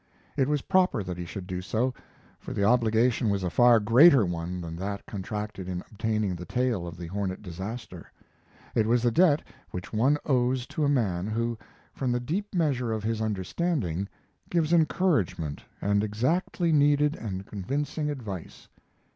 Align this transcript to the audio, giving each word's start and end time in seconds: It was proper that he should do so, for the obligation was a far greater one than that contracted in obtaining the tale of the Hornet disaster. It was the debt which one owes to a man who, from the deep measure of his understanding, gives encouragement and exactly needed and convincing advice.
It 0.35 0.47
was 0.47 0.63
proper 0.63 1.03
that 1.03 1.19
he 1.19 1.25
should 1.25 1.45
do 1.45 1.61
so, 1.61 1.93
for 2.39 2.53
the 2.55 2.63
obligation 2.63 3.29
was 3.29 3.43
a 3.43 3.51
far 3.51 3.79
greater 3.79 4.25
one 4.25 4.59
than 4.59 4.75
that 4.77 5.05
contracted 5.05 5.69
in 5.69 5.83
obtaining 5.91 6.35
the 6.35 6.43
tale 6.45 6.87
of 6.87 6.97
the 6.97 7.05
Hornet 7.05 7.43
disaster. 7.43 8.11
It 8.73 8.87
was 8.87 9.03
the 9.03 9.11
debt 9.11 9.43
which 9.69 9.93
one 9.93 10.17
owes 10.25 10.65
to 10.65 10.83
a 10.83 10.89
man 10.89 11.27
who, 11.27 11.55
from 11.93 12.11
the 12.11 12.19
deep 12.19 12.55
measure 12.55 12.91
of 12.91 13.03
his 13.03 13.21
understanding, 13.21 14.09
gives 14.49 14.73
encouragement 14.73 15.63
and 15.79 16.03
exactly 16.03 16.71
needed 16.71 17.15
and 17.15 17.45
convincing 17.45 18.09
advice. 18.09 18.67